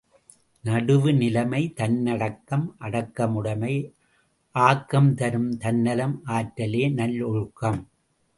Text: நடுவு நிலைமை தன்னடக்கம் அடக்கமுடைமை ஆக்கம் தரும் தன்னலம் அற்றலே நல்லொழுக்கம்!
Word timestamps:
நடுவு 0.63 1.11
நிலைமை 1.13 1.73
தன்னடக்கம் 1.79 2.65
அடக்கமுடைமை 2.81 3.73
ஆக்கம் 4.55 5.11
தரும் 5.15 5.51
தன்னலம் 5.57 6.17
அற்றலே 6.37 6.83
நல்லொழுக்கம்! 6.93 7.79